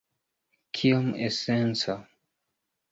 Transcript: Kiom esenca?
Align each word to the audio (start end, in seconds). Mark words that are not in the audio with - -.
Kiom 0.79 1.11
esenca? 1.27 2.01